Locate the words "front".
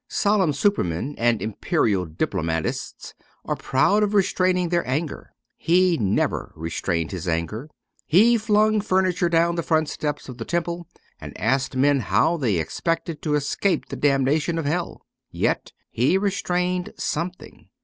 9.61-9.89